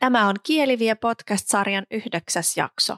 [0.00, 2.96] Tämä on Kieliviä podcast-sarjan yhdeksäs jakso.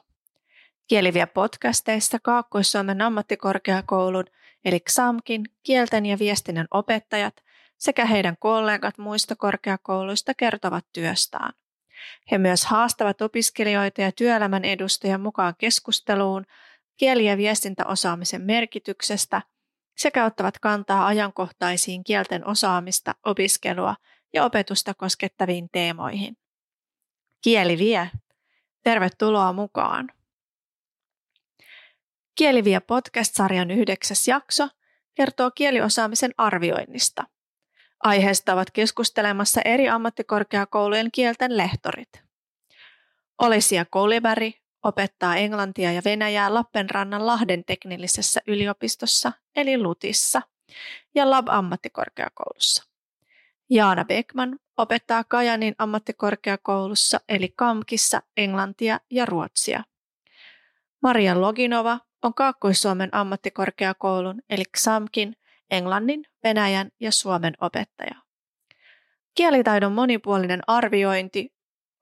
[0.86, 4.24] Kieliviä podcasteissa Kaakkois-Suomen ammattikorkeakoulun
[4.64, 7.34] eli XAMKin kielten ja viestinnän opettajat
[7.78, 11.52] sekä heidän kollegat muista korkeakouluista kertovat työstään.
[12.30, 16.46] He myös haastavat opiskelijoita ja työelämän edustajia mukaan keskusteluun
[16.96, 19.42] kieli- ja viestintäosaamisen merkityksestä
[19.96, 23.96] sekä ottavat kantaa ajankohtaisiin kielten osaamista, opiskelua
[24.32, 26.36] ja opetusta koskettaviin teemoihin.
[27.44, 28.10] Kieli vie.
[28.82, 30.08] Tervetuloa mukaan.
[32.34, 34.68] Kielivie podcast-sarjan yhdeksäs jakso
[35.14, 37.24] kertoo kieliosaamisen arvioinnista.
[38.02, 42.08] Aiheesta ovat keskustelemassa eri ammattikorkeakoulujen kielten lehtorit.
[43.38, 50.42] Olisia Kouliberg opettaa englantia ja venäjää Lappenrannan Lahden teknillisessä yliopistossa eli LUTissa
[51.14, 52.84] ja Lab-ammattikorkeakoulussa.
[53.70, 59.84] Jaana Beckman opettaa Kajanin ammattikorkeakoulussa eli KAMKissa englantia ja ruotsia.
[61.02, 65.36] Maria Loginova on Kaakkois-Suomen ammattikorkeakoulun eli XAMKin
[65.70, 68.14] englannin, venäjän ja suomen opettaja.
[69.34, 71.54] Kielitaidon monipuolinen arviointi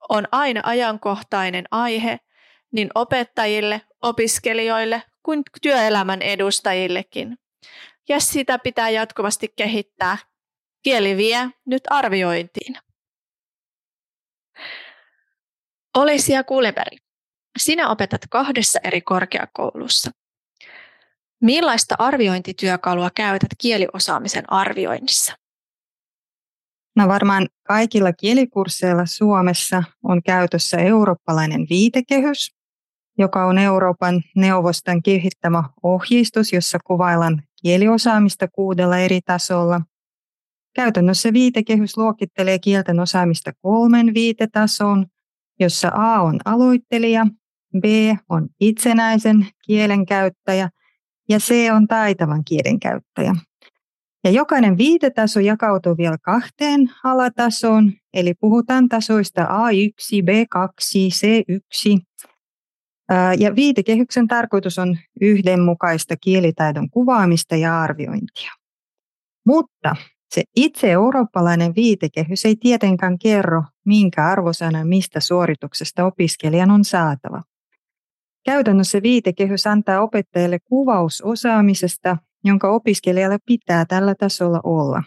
[0.09, 2.19] on aina ajankohtainen aihe
[2.71, 7.37] niin opettajille, opiskelijoille kuin työelämän edustajillekin.
[8.09, 10.17] Ja sitä pitää jatkuvasti kehittää
[10.83, 12.77] Kieli vie nyt arviointiin.
[15.97, 16.97] Olisia Kuleberg,
[17.57, 20.11] sinä opetat kahdessa eri korkeakoulussa.
[21.41, 25.33] Millaista arviointityökalua käytät kieliosaamisen arvioinnissa?
[26.95, 32.55] No varmaan kaikilla kielikursseilla Suomessa on käytössä eurooppalainen viitekehys,
[33.17, 39.81] joka on Euroopan neuvoston kehittämä ohjeistus, jossa kuvaillaan kieliosaamista kuudella eri tasolla.
[40.75, 45.05] Käytännössä viitekehys luokittelee kielten osaamista kolmen viitetason,
[45.59, 47.27] jossa A on aloittelija,
[47.79, 47.83] B
[48.29, 50.69] on itsenäisen kielen käyttäjä
[51.29, 53.35] ja C on taitavan kielen käyttäjä.
[54.23, 60.67] Ja jokainen viitetaso jakautuu vielä kahteen alatasoon, eli puhutaan tasoista A1, B2,
[61.13, 62.01] C1.
[63.37, 68.51] Ja viitekehyksen tarkoitus on yhdenmukaista kielitaidon kuvaamista ja arviointia.
[69.45, 69.95] Mutta
[70.29, 77.41] se itse eurooppalainen viitekehys ei tietenkään kerro, minkä arvosanan mistä suorituksesta opiskelijan on saatava.
[78.45, 85.03] Käytännössä viitekehys antaa opettajalle kuvaus osaamisesta, jonka opiskelijalla pitää tällä tasolla olla.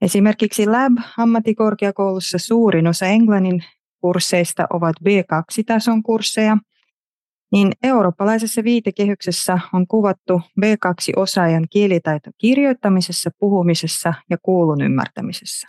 [0.00, 3.64] Esimerkiksi Lab-ammattikorkeakoulussa suurin osa englannin
[4.00, 6.56] kursseista ovat B2-tason kursseja–
[7.52, 15.68] niin eurooppalaisessa viitekehyksessä on kuvattu B2-osaajan kielitaito kirjoittamisessa, puhumisessa ja kuulun ymmärtämisessä.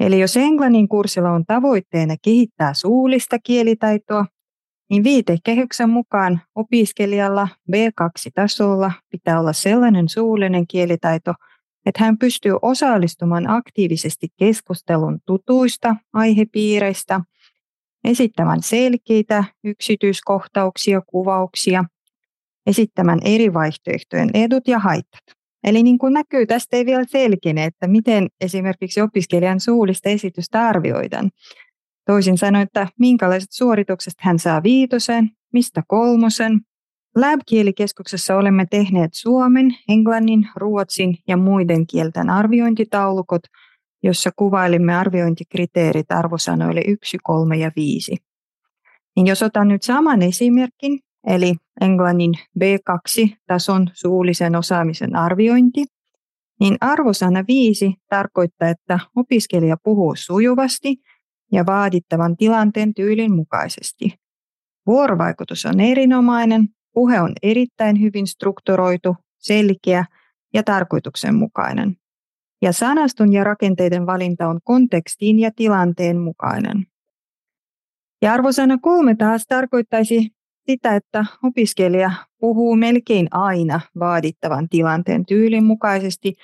[0.00, 4.26] Eli jos englannin kurssilla on tavoitteena kehittää suullista kielitaitoa,
[4.92, 11.34] niin viitekehyksen mukaan opiskelijalla B2-tasolla pitää olla sellainen suullinen kielitaito,
[11.86, 17.20] että hän pystyy osallistumaan aktiivisesti keskustelun tutuista aihepiireistä–
[18.04, 21.84] esittämään selkeitä yksityiskohtauksia, kuvauksia,
[22.66, 25.22] esittämään eri vaihtoehtojen edut ja haitat.
[25.64, 31.30] Eli niin kuin näkyy, tästä ei vielä selkene, että miten esimerkiksi opiskelijan suullista esitystä arvioidaan.
[32.06, 36.60] Toisin sanoen, että minkälaiset suoritukset hän saa viitosen, mistä kolmosen.
[37.16, 43.42] Lab-kielikeskuksessa olemme tehneet suomen, englannin, ruotsin ja muiden kielten arviointitaulukot–
[44.02, 48.16] jossa kuvailimme arviointikriteerit arvosanoille 1, 3 ja 5.
[49.16, 55.84] Niin jos otan nyt saman esimerkin, eli englannin B2-tason suullisen osaamisen arviointi,
[56.60, 60.96] niin arvosana 5 tarkoittaa, että opiskelija puhuu sujuvasti
[61.52, 64.14] ja vaadittavan tilanteen tyylin mukaisesti.
[64.86, 70.04] Vuorovaikutus on erinomainen, puhe on erittäin hyvin strukturoitu, selkeä
[70.54, 71.96] ja tarkoituksenmukainen
[72.62, 76.86] ja sanaston ja rakenteiden valinta on kontekstin ja tilanteen mukainen.
[78.22, 80.30] Ja arvosana kolme taas tarkoittaisi
[80.70, 82.10] sitä, että opiskelija
[82.40, 86.34] puhuu melkein aina vaadittavan tilanteen tyylin mukaisesti,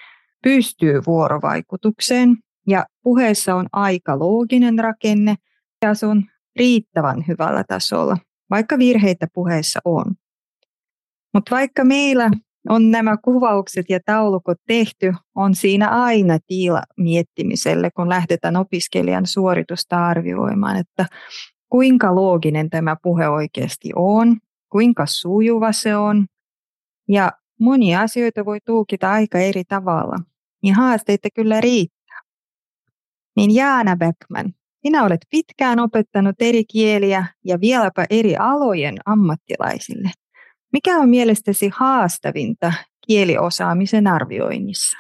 [0.43, 2.37] pystyy vuorovaikutukseen
[2.69, 5.35] ja puheessa on aika looginen rakenne
[5.83, 6.23] ja se on
[6.57, 8.17] riittävän hyvällä tasolla,
[8.51, 10.05] vaikka virheitä puheessa on.
[11.35, 12.31] Mutta vaikka meillä
[12.69, 20.07] on nämä kuvaukset ja taulukot tehty, on siinä aina tila miettimiselle, kun lähdetään opiskelijan suoritusta
[20.07, 21.07] arvioimaan, että
[21.69, 24.37] kuinka looginen tämä puhe oikeasti on,
[24.73, 26.27] kuinka sujuva se on.
[27.09, 30.17] Ja monia asioita voi tulkita aika eri tavalla.
[30.63, 31.98] Niin haasteita kyllä riittää.
[33.39, 34.53] Niin Jaana Beckman,
[34.83, 40.11] sinä olet pitkään opettanut eri kieliä ja vieläpä eri alojen ammattilaisille.
[40.73, 42.73] Mikä on mielestäsi haastavinta
[43.07, 44.99] kieliosaamisen arvioinnissa?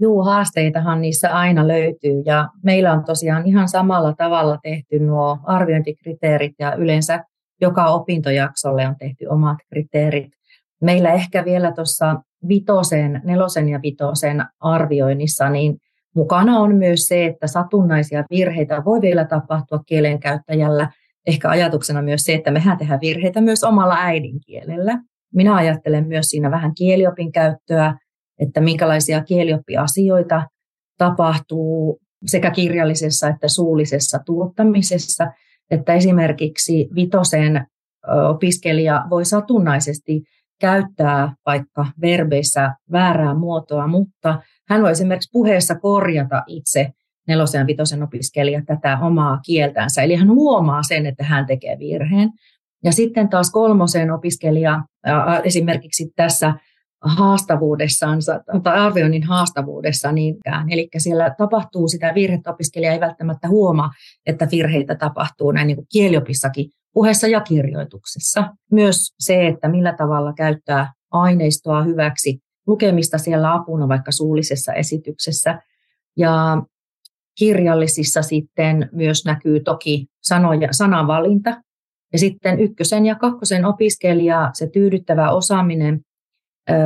[0.00, 6.54] Juu, haasteitahan niissä aina löytyy ja meillä on tosiaan ihan samalla tavalla tehty nuo arviointikriteerit
[6.58, 7.24] ja yleensä
[7.60, 10.32] joka opintojaksolle on tehty omat kriteerit.
[10.82, 15.76] Meillä ehkä vielä tuossa vitosen, nelosen ja vitosen arvioinnissa, niin
[16.14, 20.90] mukana on myös se, että satunnaisia virheitä voi vielä tapahtua kielenkäyttäjällä.
[21.26, 24.98] Ehkä ajatuksena myös se, että mehän tehdään virheitä myös omalla äidinkielellä.
[25.34, 27.98] Minä ajattelen myös siinä vähän kieliopin käyttöä,
[28.38, 30.48] että minkälaisia kielioppiasioita
[30.98, 35.26] tapahtuu sekä kirjallisessa että suullisessa tuottamisessa,
[35.70, 37.66] että esimerkiksi vitosen
[38.28, 40.22] opiskelija voi satunnaisesti
[40.60, 46.90] käyttää vaikka verbeissä väärää muotoa, mutta hän voi esimerkiksi puheessa korjata itse
[47.28, 50.02] nelosen ja vitosen opiskelija tätä omaa kieltänsä.
[50.02, 52.30] Eli hän huomaa sen, että hän tekee virheen.
[52.84, 54.82] Ja sitten taas kolmosen opiskelija
[55.44, 56.54] esimerkiksi tässä
[57.00, 58.18] haastavuudessaan
[58.62, 60.72] tai arvioinnin haastavuudessa niinkään.
[60.72, 63.90] Eli siellä tapahtuu sitä virhettä, opiskelija ei välttämättä huomaa,
[64.26, 68.54] että virheitä tapahtuu näin niin kuin kieliopissakin puheessa ja kirjoituksessa.
[68.72, 75.62] Myös se, että millä tavalla käyttää aineistoa hyväksi, lukemista siellä apuna vaikka suullisessa esityksessä.
[76.16, 76.62] Ja
[77.38, 81.62] kirjallisissa sitten myös näkyy toki sanoja, sanavalinta.
[82.12, 86.00] Ja sitten ykkösen ja kakkosen opiskelija, se tyydyttävä osaaminen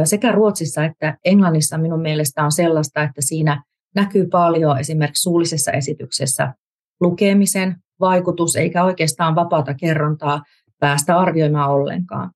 [0.05, 3.63] sekä Ruotsissa että Englannissa minun mielestä on sellaista, että siinä
[3.95, 6.55] näkyy paljon esimerkiksi suullisessa esityksessä
[7.01, 10.43] lukemisen vaikutus, eikä oikeastaan vapaata kerrontaa
[10.81, 12.31] päästä arvioimaan ollenkaan.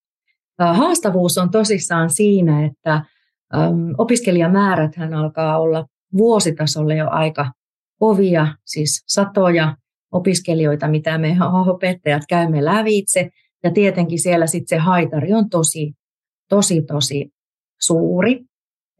[0.58, 3.04] Haastavuus on tosissaan siinä, että
[3.99, 7.52] opiskelijamäärät hän alkaa olla vuositasolle jo aika
[8.00, 9.76] kovia, siis satoja
[10.12, 11.37] opiskelijoita, mitä me
[11.75, 13.31] opettajat käymme lävitse.
[13.64, 15.93] Ja tietenkin siellä sitten se haitari on tosi
[16.54, 17.32] tosi, tosi
[17.81, 18.40] suuri.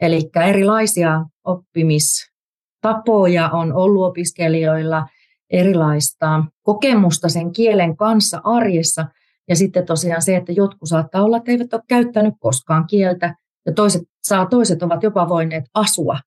[0.01, 5.07] Eli erilaisia oppimistapoja on ollut opiskelijoilla,
[5.51, 9.07] erilaista kokemusta sen kielen kanssa arjessa.
[9.49, 13.35] Ja sitten tosiaan se, että jotkut saattaa olla, että eivät ole käyttänyt koskaan kieltä,
[13.67, 16.19] ja toiset, saa, toiset ovat jopa voineet asua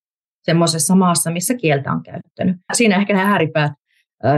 [0.43, 2.57] semmoisessa maassa, missä kieltä on käyttänyt.
[2.73, 3.71] Siinä ehkä nämä ääripäät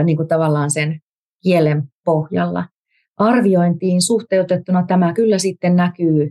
[0.04, 1.00] niin kuin tavallaan sen
[1.42, 2.64] kielen pohjalla.
[3.16, 6.30] Arviointiin suhteutettuna tämä kyllä sitten näkyy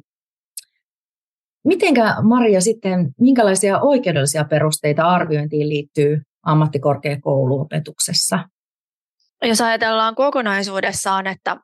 [1.68, 8.40] Mitenkä Maria sitten, minkälaisia oikeudellisia perusteita arviointiin liittyy ammattikorkeakouluopetuksessa?
[9.42, 11.58] Jos ajatellaan kokonaisuudessaan, että,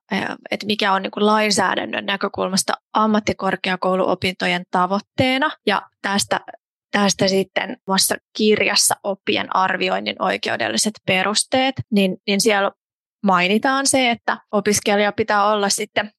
[0.52, 6.40] että mikä on niin kuin lainsäädännön näkökulmasta ammattikorkeakouluopintojen tavoitteena ja tästä
[6.94, 12.72] tästä sitten muassa kirjassa oppien arvioinnin oikeudelliset perusteet, niin, niin siellä
[13.24, 16.12] mainitaan se, että opiskelija pitää olla sitten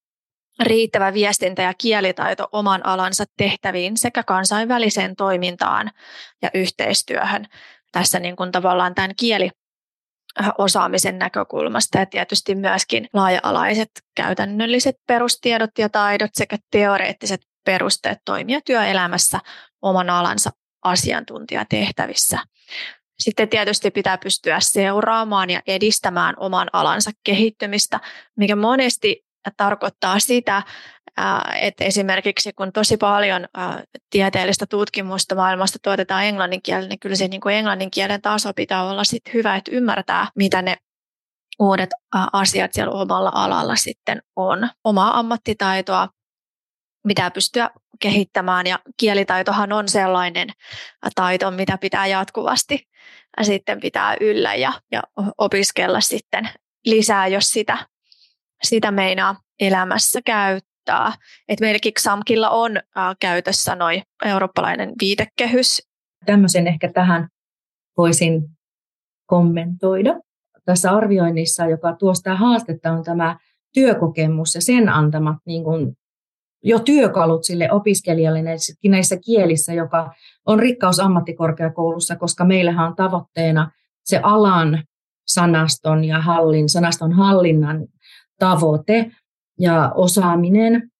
[0.63, 5.91] riittävä viestintä ja kielitaito oman alansa tehtäviin sekä kansainväliseen toimintaan
[6.43, 7.47] ja yhteistyöhön.
[7.93, 9.51] Tässä niin kuin tavallaan tämän kieli
[10.59, 19.41] osaamisen näkökulmasta ja tietysti myöskin laaja-alaiset käytännölliset perustiedot ja taidot sekä teoreettiset perusteet toimia työelämässä
[19.83, 20.51] oman alansa
[20.85, 22.39] asiantuntijatehtävissä.
[23.19, 28.01] Sitten tietysti pitää pystyä seuraamaan ja edistämään oman alansa kehittymistä,
[28.37, 29.25] mikä monesti
[29.57, 30.63] tarkoittaa sitä,
[31.61, 33.47] että esimerkiksi kun tosi paljon
[34.11, 38.85] tieteellistä tutkimusta maailmasta tuotetaan englannin kielellä, niin kyllä se niin kuin englannin kielen taso pitää
[38.85, 40.77] olla sit hyvä, että ymmärtää, mitä ne
[41.59, 41.91] uudet
[42.33, 44.69] asiat siellä omalla alalla sitten on.
[44.85, 46.09] Omaa ammattitaitoa
[47.09, 50.49] pitää pystyä kehittämään ja kielitaitohan on sellainen
[51.15, 52.89] taito, mitä pitää jatkuvasti
[53.43, 55.03] sitten pitää yllä ja, ja
[55.39, 56.49] opiskella sitten
[56.85, 57.79] lisää, jos sitä
[58.65, 60.74] sitä meinaa elämässä käyttää.
[61.49, 65.89] Et meilläkin XAMKilla on äh, käytössä noin eurooppalainen viitekehys.
[66.27, 67.29] Tämmöisen ehkä tähän
[67.97, 68.43] voisin
[69.27, 70.21] kommentoida.
[70.65, 73.39] Tässä arvioinnissa, joka tuosta haastetta, on tämä
[73.75, 75.97] työkokemus ja sen antamat niin kuin
[76.63, 78.43] jo työkalut sille opiskelijalle
[78.89, 80.11] näissä kielissä, joka
[80.47, 83.71] on rikkaus ammattikorkeakoulussa, koska meillähän on tavoitteena
[84.05, 84.85] se alan
[85.27, 87.87] sanaston ja hallin, sanaston hallinnan
[88.39, 89.11] tavoite
[89.61, 90.91] ja osaaminen.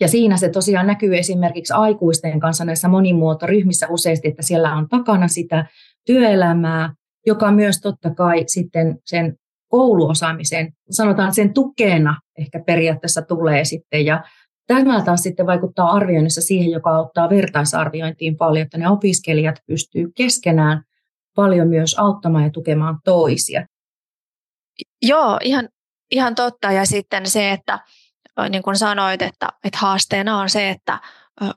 [0.00, 5.28] Ja siinä se tosiaan näkyy esimerkiksi aikuisten kanssa näissä monimuotoryhmissä useasti, että siellä on takana
[5.28, 5.66] sitä
[6.06, 6.94] työelämää,
[7.26, 9.36] joka myös totta kai sitten sen
[9.68, 14.06] kouluosaamisen, sanotaan sen tukena ehkä periaatteessa tulee sitten.
[14.06, 14.24] Ja
[14.66, 20.82] tämä taas sitten vaikuttaa arvioinnissa siihen, joka auttaa vertaisarviointiin paljon, että ne opiskelijat pystyy keskenään
[21.36, 23.66] paljon myös auttamaan ja tukemaan toisia.
[25.02, 25.68] Joo, ihan,
[26.12, 26.72] ihan totta.
[26.72, 27.78] Ja sitten se, että
[28.48, 31.00] niin kuin sanoit, että, että haasteena on se, että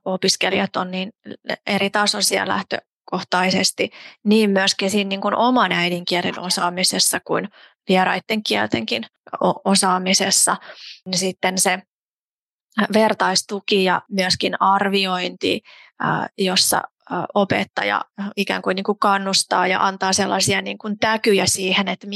[0.05, 1.11] opiskelijat on niin
[1.67, 3.89] eri tasoisia lähtökohtaisesti,
[4.23, 7.49] niin myöskin siinä niin kuin oman äidinkielen osaamisessa kuin
[7.89, 9.05] vieraiden kieltenkin
[9.65, 10.57] osaamisessa.
[11.05, 11.81] Niin sitten se
[12.93, 15.61] vertaistuki ja myöskin arviointi,
[16.37, 16.81] jossa
[17.33, 18.01] opettaja
[18.35, 22.07] ikään kuin, niin kuin kannustaa ja antaa sellaisia niin kuin täkyjä siihen, että,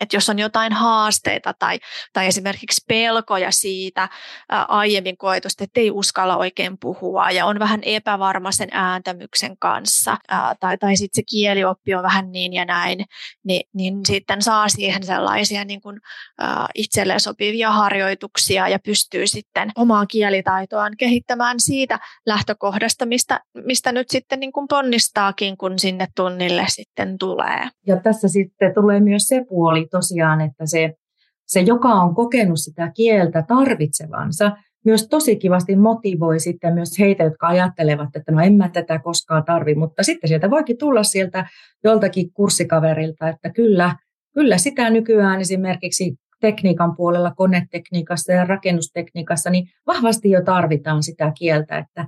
[0.00, 1.78] että jos on jotain haasteita tai,
[2.12, 4.08] tai esimerkiksi pelkoja siitä
[4.68, 10.18] aiemmin koetusta, että ei uskalla oikein puhua ja on vähän epävarma sen ääntämyksen kanssa
[10.60, 13.04] tai, tai sitten se kielioppi on vähän niin ja näin,
[13.44, 16.00] niin, niin sitten saa siihen sellaisia niin kuin,
[16.74, 24.19] itselleen sopivia harjoituksia ja pystyy sitten omaa kielitaitoaan kehittämään siitä lähtökohdasta, mistä, mistä nyt sitten
[24.36, 27.68] niin kuin ponnistaakin, kun sinne tunnille sitten tulee.
[27.86, 30.94] Ja tässä sitten tulee myös se puoli tosiaan, että se,
[31.46, 34.52] se joka on kokenut sitä kieltä tarvitsevansa,
[34.84, 39.44] myös tosi kivasti motivoi sitten myös heitä, jotka ajattelevat, että no en mä tätä koskaan
[39.44, 41.46] tarvi, mutta sitten sieltä voikin tulla sieltä
[41.84, 43.96] joltakin kurssikaverilta, että kyllä,
[44.34, 51.78] kyllä sitä nykyään esimerkiksi tekniikan puolella, konetekniikassa ja rakennustekniikassa, niin vahvasti jo tarvitaan sitä kieltä,
[51.78, 52.06] että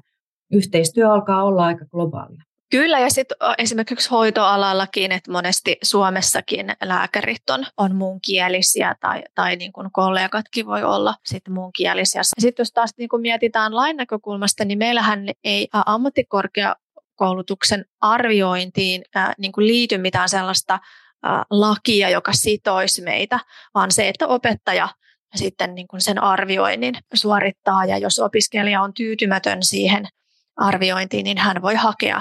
[0.53, 2.43] yhteistyö alkaa olla aika globaalia.
[2.73, 9.73] Kyllä, ja sitten esimerkiksi hoitoalallakin, että monesti Suomessakin lääkärit on, on muunkielisiä tai, tai niin
[9.73, 12.23] kuin kollegatkin voi olla sitten muunkielisiä.
[12.39, 19.53] Sitten jos taas niin kuin mietitään lain näkökulmasta, niin meillähän ei ammattikorkeakoulutuksen arviointiin ää, niin
[19.53, 20.79] kuin liity mitään sellaista
[21.23, 23.41] ää, lakia, joka sitoisi meitä,
[23.75, 24.89] vaan se, että opettaja
[25.35, 30.09] sitten niin kuin sen arvioinnin suorittaa ja jos opiskelija on tyytymätön siihen
[30.57, 32.21] arviointiin, niin hän voi hakea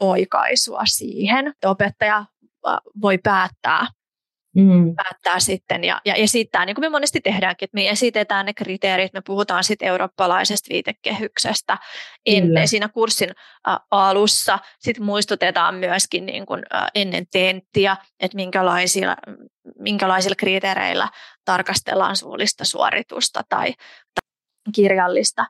[0.00, 1.54] oikaisua siihen.
[1.64, 2.24] Opettaja
[3.02, 3.86] voi päättää,
[4.56, 4.94] mm.
[4.94, 9.12] päättää sitten ja, ja esittää, niin kuin me monesti tehdäänkin, että me esitetään ne kriteerit,
[9.12, 11.78] me puhutaan sitten eurooppalaisesta viitekehyksestä
[12.26, 13.30] ennen siinä kurssin
[13.90, 14.58] alussa.
[14.78, 16.62] Sitten muistutetaan myöskin niin kuin,
[16.94, 19.16] ennen tenttiä, että minkälaisilla,
[19.78, 21.08] minkälaisilla kriteereillä
[21.44, 23.72] tarkastellaan suullista suoritusta tai,
[24.14, 25.46] tai kirjallista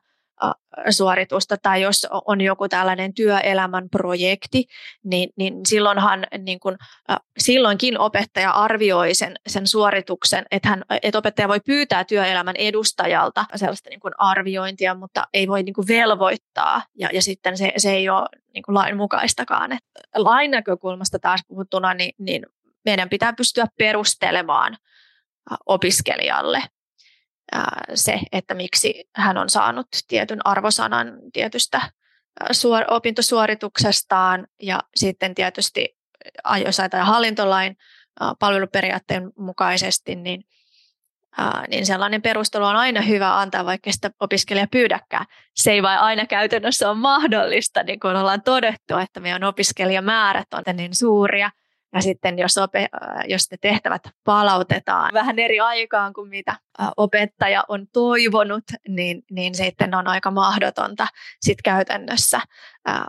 [0.89, 4.65] suoritusta tai jos on joku tällainen työelämän projekti,
[5.03, 6.77] niin, niin silloinhan niin kun,
[7.37, 13.89] silloinkin opettaja arvioi sen, sen suorituksen, että, hän, että opettaja voi pyytää työelämän edustajalta sellaista
[13.89, 18.09] niin kun arviointia, mutta ei voi niin kun velvoittaa ja, ja sitten se, se ei
[18.09, 19.71] ole niin kun lain mukaistakaan.
[19.71, 19.83] Et
[20.15, 22.45] lain näkökulmasta taas puhuttuna, niin, niin
[22.85, 24.77] meidän pitää pystyä perustelemaan
[25.65, 26.63] opiskelijalle
[27.93, 31.81] se, että miksi hän on saanut tietyn arvosanan tietystä
[32.51, 35.97] suor- opintosuorituksestaan ja sitten tietysti
[36.65, 37.77] jos ajatellaan hallintolain
[38.39, 40.43] palveluperiaatteen mukaisesti, niin,
[41.67, 45.25] niin sellainen perustelu on aina hyvä antaa, vaikka sitä opiskelija pyydäkään.
[45.55, 50.75] Se ei vain aina käytännössä ole mahdollista, niin kuin ollaan todettu, että meidän opiskelijamäärät on
[50.75, 51.51] niin suuria,
[51.93, 56.89] ja sitten jos, ope, äh, jos ne tehtävät palautetaan vähän eri aikaan kuin mitä äh,
[56.97, 61.07] opettaja on toivonut, niin, niin sitten on aika mahdotonta
[61.41, 62.37] sit käytännössä
[62.89, 63.03] äh,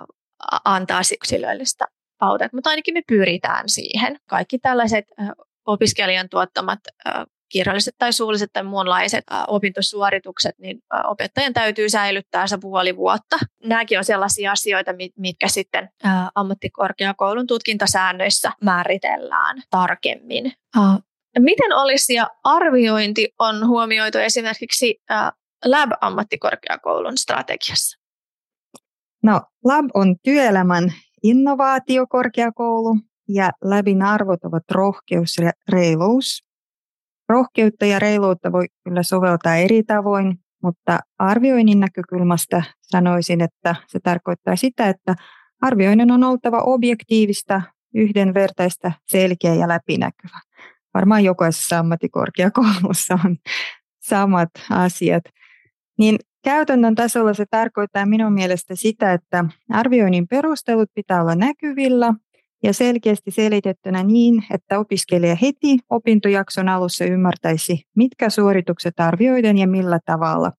[0.65, 1.85] antaa yksilöllistä
[2.19, 2.57] palautetta.
[2.57, 4.19] Mutta ainakin me pyritään siihen.
[4.27, 5.05] Kaikki tällaiset
[5.67, 6.81] opiskelijan tuottamat
[7.53, 13.37] kirjalliset tai suulliset tai muunlaiset opintosuoritukset, niin opettajan täytyy säilyttää se puoli vuotta.
[13.65, 15.89] Nämäkin on sellaisia asioita, mitkä sitten
[16.35, 20.53] ammattikorkeakoulun tutkintasäännöissä määritellään tarkemmin.
[21.39, 25.03] Miten olisi ja arviointi on huomioitu esimerkiksi
[25.65, 27.99] Lab-ammattikorkeakoulun strategiassa?
[29.23, 30.93] No, Lab on työelämän
[31.23, 32.97] innovaatiokorkeakoulu
[33.29, 36.50] ja Labin arvot ovat rohkeus ja reiluus.
[37.31, 44.57] Rohkeutta ja reiluutta voi kyllä soveltaa eri tavoin, mutta arvioinnin näkökulmasta sanoisin, että se tarkoittaa
[44.57, 45.15] sitä, että
[45.61, 47.63] arvioinnin on oltava objektiivista,
[47.95, 50.41] yhdenvertaista, selkeä ja läpinäkyvä.
[50.95, 53.37] Varmaan jokaisessa ammattikorkeakoulussa on
[54.01, 55.23] samat asiat.
[55.99, 62.15] Niin käytännön tasolla se tarkoittaa minun mielestä sitä, että arvioinnin perustelut pitää olla näkyvillä
[62.63, 69.99] ja selkeästi selitettynä niin, että opiskelija heti opintojakson alussa ymmärtäisi, mitkä suoritukset arvioidaan ja millä
[70.07, 70.53] tavalla,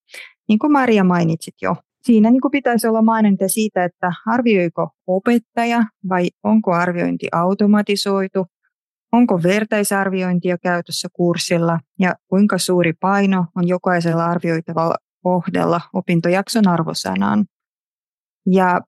[0.48, 1.76] niin kuin Maria mainitsit jo.
[2.02, 8.46] Siinä niin kuin pitäisi olla maininta siitä, että arvioiko opettaja vai onko arviointi automatisoitu,
[9.12, 17.44] onko vertaisarviointia käytössä kurssilla ja kuinka suuri paino on jokaisella arvioitavalla kohdella opintojakson arvosanaan.
[18.46, 18.80] Ja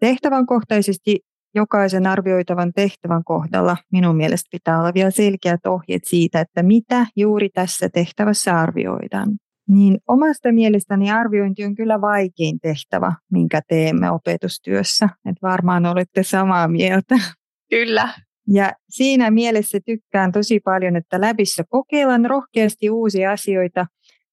[0.00, 1.20] tehtävän kohtaisesti
[1.54, 7.48] jokaisen arvioitavan tehtävän kohdalla minun mielestä pitää olla vielä selkeät ohjeet siitä, että mitä juuri
[7.48, 9.28] tässä tehtävässä arvioidaan.
[9.68, 15.08] Niin omasta mielestäni arviointi on kyllä vaikein tehtävä, minkä teemme opetustyössä.
[15.26, 17.14] Että varmaan olette samaa mieltä.
[17.70, 18.08] Kyllä.
[18.50, 23.86] Ja siinä mielessä tykkään tosi paljon, että läpissä kokeillaan rohkeasti uusia asioita,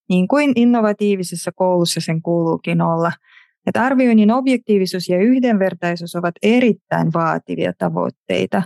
[0.09, 3.11] niin kuin innovatiivisessa koulussa sen kuuluukin olla–
[3.67, 8.61] että arvioinnin objektiivisuus ja yhdenvertaisuus ovat erittäin vaativia tavoitteita,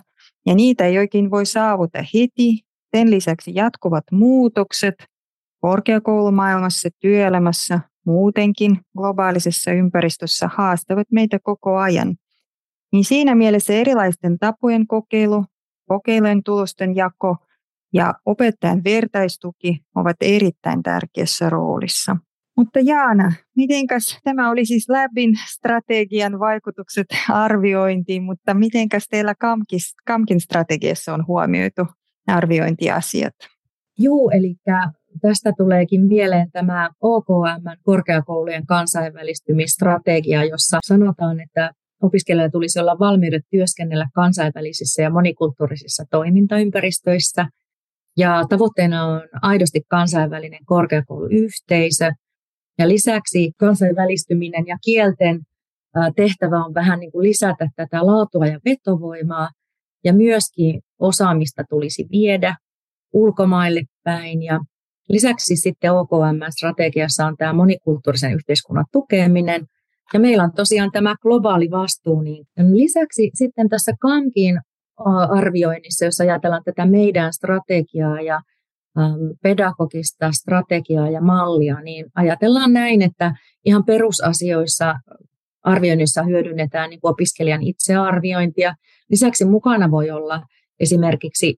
[0.46, 2.60] ja niitä ei oikein voi saavuta heti.
[2.98, 4.96] Sen lisäksi jatkuvat muutokset
[5.62, 12.16] korkeakoulumaailmassa, työelämässä, muutenkin globaalisessa ympäristössä haastavat meitä koko ajan.
[12.92, 15.46] Niin siinä mielessä erilaisten tapojen kokeilu,
[15.88, 17.38] kokeilujen tulosten jako
[17.94, 22.18] ja opettajan vertaistuki ovat erittäin tärkeässä roolissa.
[22.60, 30.42] Mutta Jaana, mitenkäs tämä oli siis Labin strategian vaikutukset arviointiin, mutta mitenkäs teillä Kamkis, Kamkin
[30.42, 31.82] strategiassa on huomioitu
[32.28, 33.34] arviointiasiat?
[33.98, 34.56] Joo, eli
[35.22, 41.72] tästä tuleekin mieleen tämä OKM, korkeakoulujen kansainvälistymistrategia, jossa sanotaan, että
[42.04, 47.48] opiskelijoilla tulisi olla valmiudet työskennellä kansainvälisissä ja monikulttuurisissa toimintaympäristöissä.
[48.18, 52.12] Ja tavoitteena on aidosti kansainvälinen korkeakouluyhteisö,
[52.80, 55.40] ja lisäksi kansainvälistyminen ja kielten
[56.16, 59.50] tehtävä on vähän niin kuin lisätä tätä laatua ja vetovoimaa.
[60.04, 62.56] Ja myöskin osaamista tulisi viedä
[63.14, 64.44] ulkomaille päin.
[64.44, 64.60] Ja
[65.10, 69.66] lisäksi sitten OKM-strategiassa on tämä monikulttuurisen yhteiskunnan tukeminen.
[70.14, 72.22] Ja meillä on tosiaan tämä globaali vastuu.
[72.22, 74.60] Niin lisäksi sitten tässä kankin
[75.30, 78.42] arvioinnissa, jos ajatellaan tätä meidän strategiaa ja
[79.42, 83.34] pedagogista strategiaa ja mallia, niin ajatellaan näin, että
[83.66, 84.96] ihan perusasioissa
[85.64, 88.76] arvioinnissa hyödynnetään niin opiskelijan itsearviointia.
[89.10, 90.44] Lisäksi mukana voi olla
[90.80, 91.56] esimerkiksi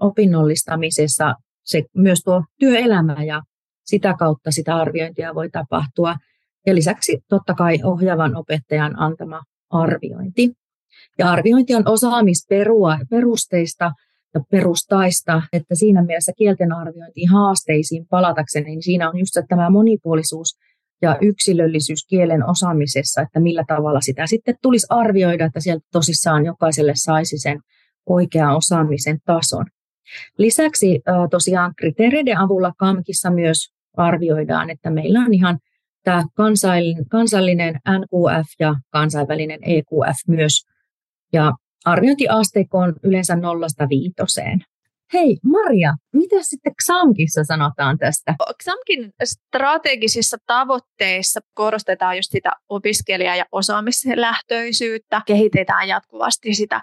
[0.00, 1.34] opinnollistamisessa
[1.64, 3.42] se, myös tuo työelämä ja
[3.84, 6.16] sitä kautta sitä arviointia voi tapahtua.
[6.66, 10.52] Ja lisäksi totta kai ohjaavan opettajan antama arviointi.
[11.18, 13.92] Ja arviointi on osaamisperusteista
[14.34, 20.58] ja perustaista, että siinä mielessä kielten arviointiin haasteisiin palatakseni, niin siinä on just tämä monipuolisuus
[21.02, 26.92] ja yksilöllisyys kielen osaamisessa, että millä tavalla sitä sitten tulisi arvioida, että sieltä tosissaan jokaiselle
[26.94, 27.60] saisi sen
[28.06, 29.66] oikean osaamisen tason.
[30.38, 35.58] Lisäksi tosiaan kriteereiden avulla KAMKissa myös arvioidaan, että meillä on ihan
[36.04, 36.24] tämä
[37.08, 40.66] kansallinen NQF ja kansainvälinen EQF myös.
[41.32, 41.52] Ja
[41.84, 44.64] Arviointiasteikko on yleensä nollasta viitoseen.
[45.12, 48.34] Hei Maria, mitä sitten XAMKissa sanotaan tästä?
[48.62, 56.80] XAMKin strategisissa tavoitteissa korostetaan just sitä opiskelija- ja osaamislähtöisyyttä, kehitetään jatkuvasti sitä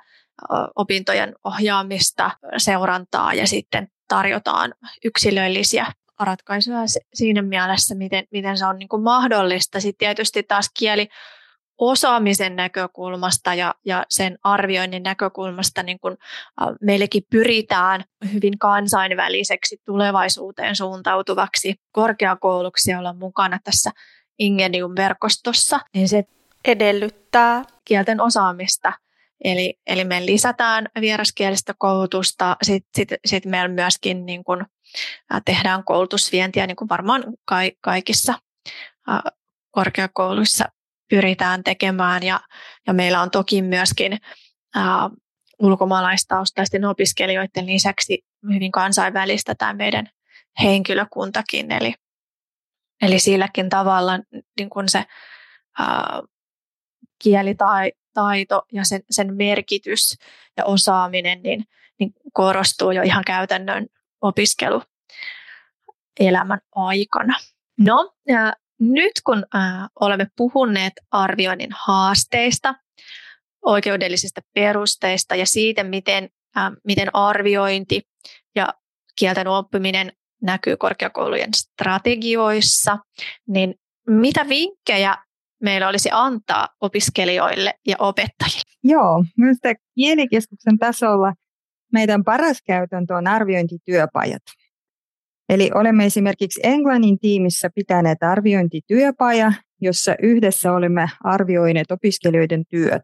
[0.76, 4.74] opintojen ohjaamista, seurantaa ja sitten tarjotaan
[5.06, 5.86] yksilöllisiä
[6.20, 6.80] ratkaisuja
[7.14, 9.80] siinä mielessä, miten, miten se on niin kuin mahdollista.
[9.80, 11.08] Sitten tietysti taas kieli
[11.80, 16.18] osaamisen näkökulmasta ja, ja sen arvioinnin näkökulmasta niin kun,
[16.82, 23.92] meillekin pyritään hyvin kansainväliseksi tulevaisuuteen suuntautuvaksi korkeakouluksi olla mukana tässä
[24.40, 26.24] Ingenium-verkostossa, niin se
[26.66, 28.94] edellyttää kielten osaamista.
[29.44, 34.66] Eli, eli me lisätään vieraskielistä koulutusta, sitten sit, sit meillä myöskin niin kun,
[35.46, 38.34] tehdään koulutusvientiä niin kuin varmaan ka- kaikissa
[39.72, 40.66] korkeakouluissa
[41.10, 42.40] pyritään tekemään ja,
[42.88, 44.18] ja meillä on toki myöskin
[44.76, 45.10] ää,
[45.60, 50.10] ulkomaalaistaustaisten opiskelijoiden lisäksi hyvin kansainvälistä tämä meidän
[50.64, 51.94] henkilökuntakin, eli,
[53.02, 54.20] eli silläkin tavalla
[54.60, 55.06] niin kun se
[55.80, 56.22] ää,
[57.24, 60.18] kielitaito ja sen, sen merkitys
[60.58, 61.66] ja osaaminen niin,
[62.00, 63.88] niin korostuu jo ihan käytännön
[64.22, 67.38] opiskeluelämän aikana.
[67.80, 68.14] No,
[68.80, 72.76] nyt kun äh, olemme puhuneet arvioinnin haasteista,
[73.66, 78.02] oikeudellisista perusteista ja siitä, miten, äh, miten arviointi
[78.56, 78.74] ja
[79.20, 80.12] kielten oppiminen
[80.42, 82.98] näkyy korkeakoulujen strategioissa,
[83.48, 83.76] niin
[84.08, 85.18] mitä vinkkejä
[85.64, 88.72] meillä olisi antaa opiskelijoille ja opettajille?
[88.84, 89.58] Joo, myös
[89.96, 91.34] kielikeskuksen tasolla
[91.94, 94.42] meidän paras käytäntö on arviointityöpajat.
[95.50, 103.02] Eli olemme esimerkiksi Englannin tiimissä pitäneet arviointityöpaja, jossa yhdessä olemme arvioineet opiskelijoiden työt.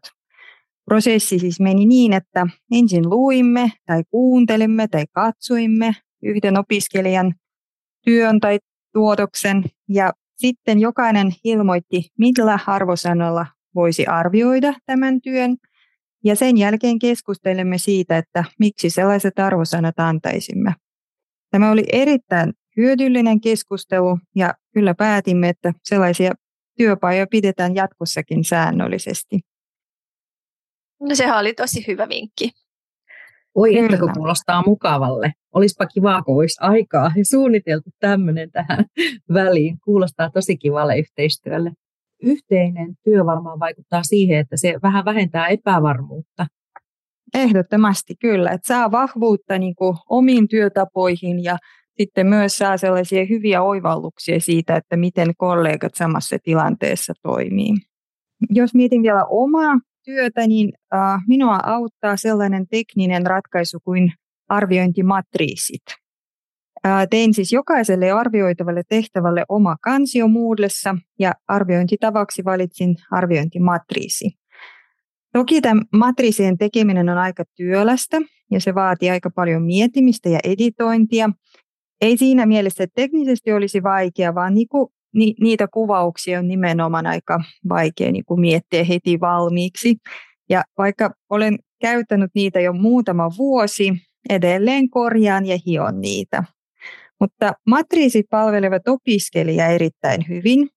[0.84, 7.34] Prosessi siis meni niin, että ensin luimme tai kuuntelimme tai katsoimme yhden opiskelijan
[8.04, 8.58] työn tai
[8.92, 15.56] tuotoksen ja sitten jokainen ilmoitti, millä arvosanalla voisi arvioida tämän työn
[16.24, 20.74] ja sen jälkeen keskustelemme siitä, että miksi sellaiset arvosanat antaisimme.
[21.56, 26.32] Tämä oli erittäin hyödyllinen keskustelu ja kyllä päätimme, että sellaisia
[26.78, 29.40] työpajoja pidetään jatkossakin säännöllisesti.
[31.00, 32.50] No sehän oli tosi hyvä vinkki.
[33.54, 35.32] Oi, että kun kuulostaa mukavalle.
[35.54, 38.84] Olispa kiva, kun olisi aikaa ja suunniteltu tämmöinen tähän
[39.34, 39.78] väliin.
[39.84, 41.72] Kuulostaa tosi kivalle yhteistyölle.
[42.22, 46.46] Yhteinen työ varmaan vaikuttaa siihen, että se vähän vähentää epävarmuutta.
[47.36, 51.58] Ehdottomasti kyllä, että saa vahvuutta niin kuin omiin työtapoihin ja
[51.98, 57.74] sitten myös saa sellaisia hyviä oivalluksia siitä, että miten kollegat samassa tilanteessa toimii.
[58.50, 64.12] Jos mietin vielä omaa työtä, niin äh, minua auttaa sellainen tekninen ratkaisu kuin
[64.48, 65.82] arviointimatriisit.
[66.86, 74.30] Äh, tein siis jokaiselle arvioitavalle tehtävälle oma kansio Moodlessa ja arviointitavaksi valitsin arviointimatriisi.
[75.32, 78.16] Toki tämän matriisien tekeminen on aika työlästä
[78.50, 81.30] ja se vaatii aika paljon mietimistä ja editointia.
[82.00, 87.40] Ei siinä mielessä, että teknisesti olisi vaikea, vaan niinku ni, niitä kuvauksia on nimenomaan aika
[87.68, 89.96] vaikea niin kuin miettiä heti valmiiksi.
[90.48, 93.92] Ja vaikka olen käyttänyt niitä jo muutama vuosi,
[94.28, 96.44] edelleen korjaan ja hion niitä.
[97.20, 100.68] Mutta matriisit palvelevat opiskelijaa erittäin hyvin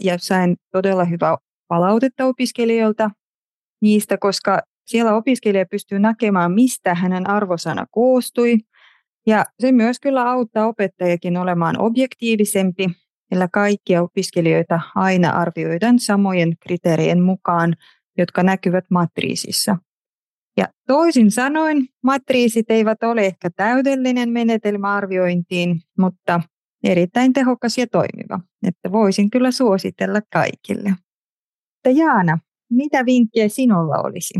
[0.00, 1.36] ja sain todella hyvää
[1.68, 3.10] palautetta opiskelijoilta
[3.82, 8.56] niistä, koska siellä opiskelija pystyy näkemään, mistä hänen arvosana koostui.
[9.26, 12.86] Ja se myös kyllä auttaa opettajakin olemaan objektiivisempi
[13.30, 17.74] Meillä kaikkia opiskelijoita aina arvioidaan samojen kriteerien mukaan,
[18.18, 19.76] jotka näkyvät matriisissa.
[20.56, 26.40] Ja toisin sanoen, matriisit eivät ole ehkä täydellinen menetelmä arviointiin, mutta
[26.84, 30.88] erittäin tehokas ja toimiva, että voisin kyllä suositella kaikille.
[30.88, 32.38] Mutta Jaana,
[32.70, 34.34] mitä vinkkejä sinulla olisi?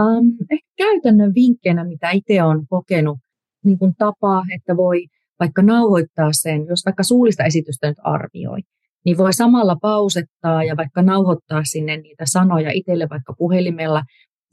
[0.00, 3.18] Um, ehkä käytännön vinkkeinä, mitä itse olen kokenut,
[3.64, 5.06] niin kuin tapa, että voi
[5.40, 8.58] vaikka nauhoittaa sen, jos vaikka suullista esitystä nyt arvioi,
[9.04, 14.02] niin voi samalla pausettaa ja vaikka nauhoittaa sinne niitä sanoja itselle vaikka puhelimella,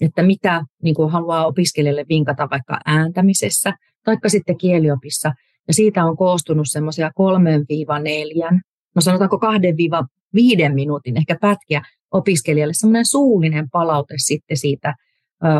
[0.02, 3.74] että mitä niin kuin haluaa opiskelijalle vinkata vaikka ääntämisessä,
[4.04, 5.34] taikka sitten kieliopissa.
[5.68, 8.62] Ja siitä on koostunut semmoisia kolmen viiva neljän,
[8.96, 11.82] no sanotaanko kahden viiva viiden minuutin ehkä pätkiä
[12.18, 14.94] opiskelijalle, semmoinen suullinen palaute sitten siitä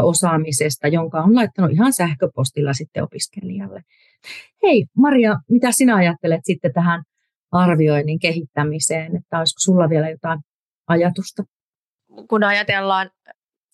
[0.04, 3.82] osaamisesta, jonka on laittanut ihan sähköpostilla sitten opiskelijalle.
[4.64, 7.04] Hei Maria, mitä sinä ajattelet sitten tähän
[7.52, 10.40] arvioinnin kehittämiseen, että olisiko sulla vielä jotain
[10.88, 11.44] ajatusta?
[12.30, 13.10] Kun ajatellaan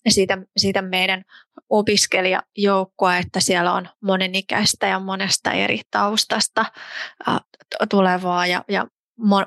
[0.08, 1.22] siitä, siitä meidän
[1.68, 6.64] opiskelijajoukkoa, että siellä on monenikäistä ja monesta eri taustasta
[7.90, 8.86] tulevaa ja, ja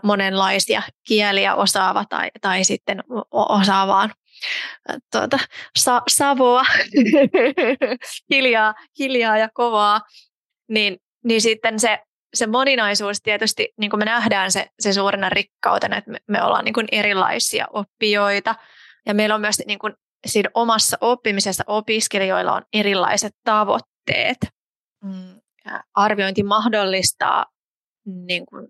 [0.04, 4.14] monenlaisia kieliä osaava tai, tai sitten osaavaan
[5.12, 5.40] tuota,
[5.78, 6.64] sa, savoa,
[8.32, 10.02] hiljaa, hiljaa ja kovaa,
[10.70, 12.00] niin, niin sitten se,
[12.34, 16.66] se moninaisuus tietysti, niin kuin me nähdään se, se suurena rikkautena, että me, me ollaan
[16.66, 18.56] niin kuin erilaisia oppijoita
[19.06, 19.94] ja meillä on myös niin kuin
[20.26, 24.38] siinä omassa oppimisessa opiskelijoilla on erilaiset tavoitteet.
[25.04, 25.42] Mm,
[25.94, 27.46] arviointi mahdollistaa
[28.06, 28.68] niin kuin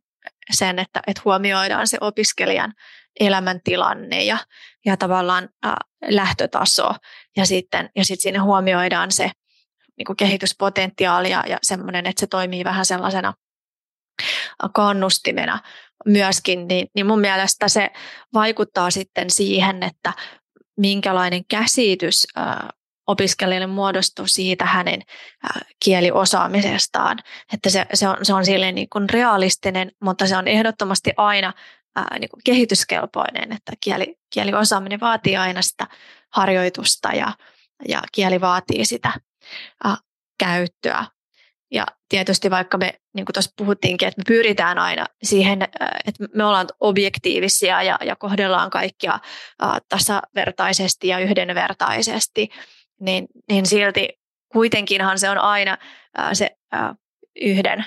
[0.51, 2.73] sen, että, että huomioidaan se opiskelijan
[3.19, 4.37] elämäntilanne ja,
[4.85, 5.73] ja tavallaan äh,
[6.07, 6.91] lähtötaso.
[7.37, 9.31] Ja sitten, ja sitten siinä huomioidaan se
[9.97, 13.33] niin kuin kehityspotentiaali ja, ja semmoinen, että se toimii vähän sellaisena
[14.73, 15.59] kannustimena
[16.05, 17.91] myöskin, niin, niin mun mielestä se
[18.33, 20.13] vaikuttaa sitten siihen, että
[20.77, 22.69] minkälainen käsitys äh,
[23.07, 25.01] opiskelijalle muodostuu siitä hänen
[25.85, 27.17] kieliosaamisestaan.
[27.53, 31.53] Että se, se on, se on silleen niin kuin realistinen, mutta se on ehdottomasti aina
[31.95, 35.87] ää, niin kuin kehityskelpoinen, että kieli, kieliosaaminen vaatii aina sitä
[36.33, 37.33] harjoitusta ja,
[37.87, 39.13] ja kieli vaatii sitä
[39.83, 39.97] ää,
[40.39, 41.05] käyttöä.
[41.71, 45.61] Ja tietysti vaikka me, niin kuin tuossa puhuttiinkin, että me pyritään aina siihen,
[46.05, 49.19] että me ollaan objektiivisia ja, ja kohdellaan kaikkia
[49.89, 52.49] tasavertaisesti ja yhdenvertaisesti,
[52.99, 54.09] niin, niin silti
[54.51, 55.77] kuitenkinhan se on aina
[56.17, 56.95] ää, se ää,
[57.41, 57.85] yhden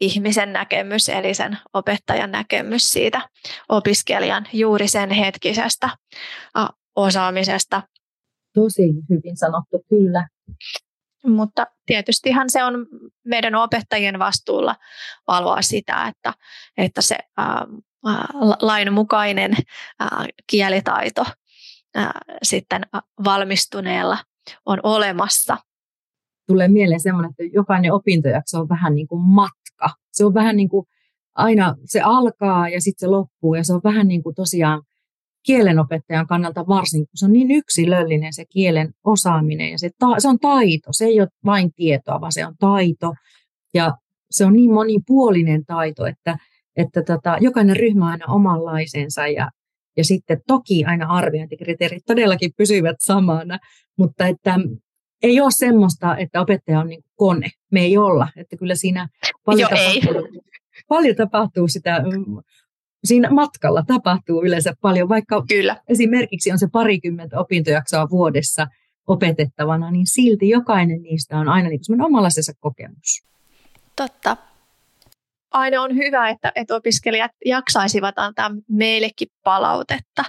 [0.00, 3.28] ihmisen näkemys, eli sen opettajan näkemys siitä
[3.68, 5.88] opiskelijan juuri sen hetkisestä
[6.54, 7.82] ää, osaamisesta.
[8.54, 10.28] Tosi hyvin sanottu, kyllä.
[11.26, 12.86] Mutta tietystihan se on
[13.24, 14.76] meidän opettajien vastuulla
[15.26, 16.34] valvoa sitä, että,
[16.76, 17.66] että se ää,
[18.62, 19.56] lainmukainen
[20.00, 21.24] ää, kielitaito
[21.94, 22.82] ää, sitten
[23.24, 24.18] valmistuneella
[24.66, 25.56] on olemassa.
[26.46, 29.88] Tulee mieleen semmoinen, että jokainen opintojakso on vähän niin kuin matka.
[30.12, 30.86] Se on vähän niin kuin
[31.34, 34.82] aina se alkaa ja sitten se loppuu ja se on vähän niin kuin tosiaan
[35.46, 40.28] kielenopettajan kannalta varsin, kun se on niin yksilöllinen se kielen osaaminen ja se, ta- se
[40.28, 43.14] on taito, se ei ole vain tietoa, vaan se on taito
[43.74, 43.94] ja
[44.30, 46.38] se on niin monipuolinen taito, että,
[46.76, 49.50] että tota, jokainen ryhmä on aina omanlaisensa ja,
[49.96, 53.58] ja sitten toki aina arviointikriteerit todellakin pysyvät samana,
[53.98, 54.54] mutta että
[55.22, 57.50] ei ole semmoista, että opettaja on niin kone.
[57.70, 59.08] Me ei olla, että kyllä siinä
[59.44, 60.40] paljon, Joo, tapahtuu, ei.
[60.88, 62.02] paljon tapahtuu sitä
[63.04, 65.76] siinä matkalla tapahtuu yleensä paljon, vaikka Kyllä.
[65.88, 68.66] esimerkiksi on se parikymmentä opintojaksoa vuodessa
[69.06, 73.24] opetettavana, niin silti jokainen niistä on aina niin omanlaisensa kokemus.
[73.96, 74.36] Totta.
[75.50, 80.24] Aina on hyvä, että, että opiskelijat jaksaisivat antaa meillekin palautetta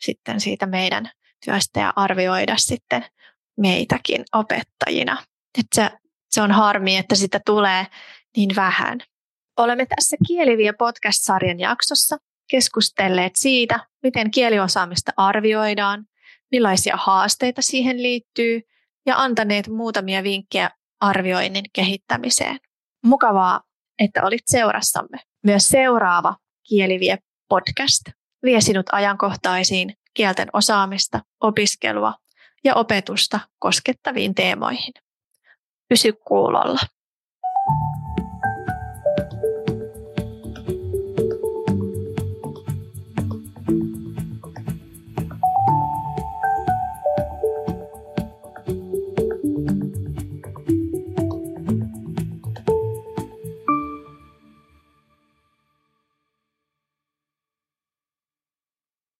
[0.00, 1.10] sitten siitä meidän
[1.44, 3.04] työstä ja arvioida sitten
[3.56, 5.22] meitäkin opettajina.
[5.58, 5.90] Että se,
[6.30, 7.86] se on harmi, että sitä tulee
[8.36, 8.98] niin vähän.
[9.56, 12.16] Olemme tässä Kieliviä podcast-sarjan jaksossa
[12.50, 16.04] keskustelleet siitä, miten kieliosaamista arvioidaan,
[16.50, 18.60] millaisia haasteita siihen liittyy
[19.06, 22.58] ja antaneet muutamia vinkkejä arvioinnin kehittämiseen.
[23.04, 23.60] Mukavaa,
[23.98, 25.18] että olit seurassamme.
[25.44, 26.36] Myös seuraava
[26.68, 28.02] Kielivie podcast
[28.44, 32.14] vie sinut ajankohtaisiin kielten osaamista, opiskelua
[32.64, 34.92] ja opetusta koskettaviin teemoihin.
[35.88, 36.78] Pysy kuulolla.